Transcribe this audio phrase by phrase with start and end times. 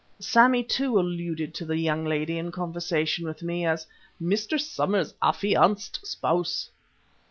[0.17, 3.85] Sammy, too, alluded to the young lady in conversation with me, as
[4.19, 4.59] "Mr.
[4.59, 6.71] Somers's affianced spouse."